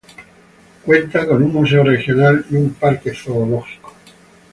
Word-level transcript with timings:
Cuenta 0.83 1.27
con 1.27 1.43
un 1.43 1.53
museo 1.53 1.83
regional 1.83 2.43
y 2.49 2.55
un 2.55 2.71
parque 2.73 3.13
zoológico. 3.13 3.93